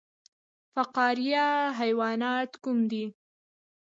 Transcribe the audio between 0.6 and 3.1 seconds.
فقاریه حیوانات کوم دي؟